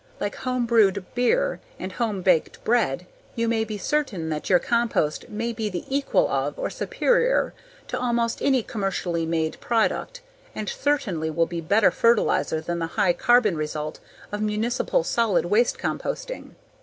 Like 0.19 0.33
home 0.37 0.65
brewed 0.65 1.05
beer 1.13 1.59
and 1.77 1.91
home 1.91 2.23
baked 2.23 2.63
bread 2.63 3.05
you 3.35 3.47
can 3.47 3.63
be 3.65 3.77
certain 3.77 4.29
that 4.29 4.49
your 4.49 4.57
compost 4.57 5.29
may 5.29 5.53
be 5.53 5.69
the 5.69 5.85
equal 5.95 6.27
of 6.27 6.57
or 6.57 6.71
superior 6.71 7.53
to 7.87 7.99
almost 7.99 8.41
any 8.41 8.63
commercially 8.63 9.27
made 9.27 9.59
product 9.61 10.21
and 10.55 10.67
certainly 10.67 11.29
will 11.29 11.45
be 11.45 11.61
better 11.61 11.91
fertilizer 11.91 12.59
than 12.61 12.79
the 12.79 12.87
high 12.97 13.13
carbon 13.13 13.55
result 13.55 13.99
of 14.31 14.41
municipal 14.41 15.03
solid 15.03 15.45
waste 15.45 15.77
composting. 15.77 16.55